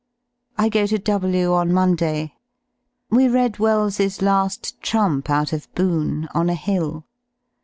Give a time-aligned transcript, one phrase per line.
[0.57, 2.33] I go to W on Monday.
[3.11, 7.05] We read Wells's "La^ Trump" out of "Boon" on a hill.